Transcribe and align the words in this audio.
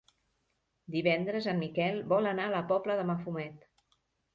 Divendres 0.95 1.49
en 1.53 1.61
Miquel 1.67 2.03
vol 2.17 2.33
anar 2.33 2.51
a 2.51 2.55
la 2.59 2.67
Pobla 2.75 3.01
de 3.03 3.09
Mafumet. 3.15 3.75